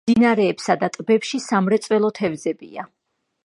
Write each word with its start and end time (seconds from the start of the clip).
მდინარეებსა 0.09 0.75
და 0.83 0.89
ტბებში 0.95 1.41
სამრეწველო 1.49 2.13
თევზებია. 2.23 2.91